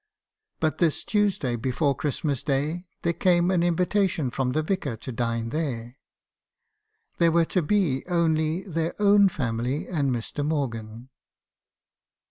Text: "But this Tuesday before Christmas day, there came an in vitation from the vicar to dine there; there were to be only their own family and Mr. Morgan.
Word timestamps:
"But 0.59 0.79
this 0.79 1.03
Tuesday 1.03 1.55
before 1.55 1.93
Christmas 1.95 2.41
day, 2.41 2.87
there 3.03 3.13
came 3.13 3.51
an 3.51 3.61
in 3.61 3.75
vitation 3.75 4.31
from 4.33 4.53
the 4.53 4.63
vicar 4.63 4.97
to 4.97 5.11
dine 5.11 5.49
there; 5.49 5.99
there 7.19 7.31
were 7.31 7.45
to 7.45 7.61
be 7.61 8.03
only 8.07 8.63
their 8.63 8.95
own 8.99 9.29
family 9.29 9.87
and 9.87 10.09
Mr. 10.11 10.43
Morgan. 10.43 11.09